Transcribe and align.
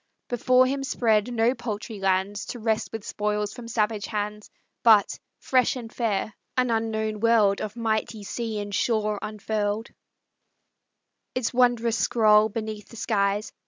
Before 0.29 0.65
him 0.65 0.83
spread 0.83 1.31
no 1.31 1.53
paltry 1.53 1.99
lands, 1.99 2.47
To 2.47 2.57
wrest 2.59 2.91
with 2.91 3.03
spoils 3.05 3.53
from 3.53 3.67
savage 3.67 4.05
hands; 4.07 4.49
But, 4.81 5.19
fresh 5.37 5.75
and 5.75 5.93
fair, 5.93 6.33
an 6.57 6.71
unknown 6.71 7.19
world 7.19 7.61
Of 7.61 7.75
mighty 7.75 8.23
sea 8.23 8.57
and 8.57 8.73
shore 8.73 9.19
unfurled 9.21 9.89
Its 11.35 11.53
wondrous 11.53 11.99
scroll 11.99 12.49
beneath 12.49 12.89
the 12.89 12.95
skies. 12.97 13.53